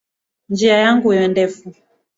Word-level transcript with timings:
Njia 0.51 0.77
yangu 0.83 1.09
iwe 1.13 1.27
ndefu. 1.31 1.65